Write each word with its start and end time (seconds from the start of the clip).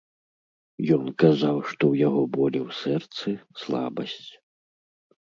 Ён 0.95 1.03
казаў, 1.23 1.57
што 1.71 1.77
ў 1.91 2.07
яго 2.07 2.21
болі 2.37 2.59
ў 2.67 2.77
сэрцы, 2.79 3.33
слабасць. 3.65 4.31